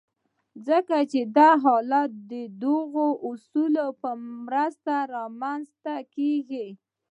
ځکه 0.67 0.97
چې 1.11 1.19
دا 1.37 1.49
حالت 1.63 2.09
د 2.31 2.33
دغو 2.63 3.07
اصولو 3.29 3.85
په 4.01 4.09
مرسته 4.47 4.93
رامنځته 5.15 5.95
کېږي. 6.15 6.67